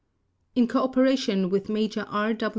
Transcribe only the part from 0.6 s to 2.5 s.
cooperation with Major R.